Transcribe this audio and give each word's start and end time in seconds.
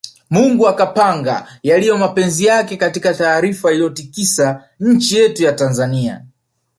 Mungu 0.29 0.67
akapanga 0.67 1.59
yaliyo 1.63 1.97
mapenzi 1.97 2.45
yake 2.45 2.77
Katika 2.77 3.13
taarifa 3.13 3.71
iliyotikisa 3.71 4.69
nchi 4.79 5.15
yetu 5.17 5.43
ya 5.43 5.53
Tanzania 5.53 6.25